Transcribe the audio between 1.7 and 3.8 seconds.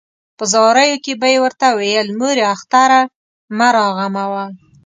ویل مورې اختر مه